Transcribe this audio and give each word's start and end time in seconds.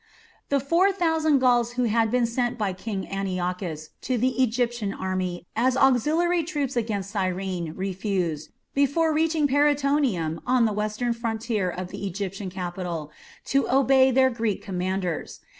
The 0.49 0.59
four 0.59 0.91
thousand 0.91 1.37
Gauls 1.37 1.73
who 1.73 1.83
had 1.83 2.09
been 2.09 2.25
sent 2.25 2.57
by 2.57 2.73
King 2.73 3.07
Antiochus 3.07 3.89
to 4.01 4.17
the 4.17 4.41
Egyptian 4.41 4.95
army 4.95 5.45
as 5.55 5.77
auxiliary 5.77 6.41
troops 6.43 6.75
against 6.75 7.11
Cyrene 7.11 7.73
refused, 7.75 8.49
before 8.73 9.13
reaching 9.13 9.47
Paraetonium, 9.47 10.41
on 10.43 10.65
the 10.65 10.73
western 10.73 11.13
frontier 11.13 11.69
of 11.69 11.89
the 11.89 12.07
Egyptian 12.07 12.49
kingdom, 12.49 13.09
to 13.45 13.69
obey 13.69 14.09
their 14.09 14.31
Greek 14.31 14.63
commanders. 14.63 15.39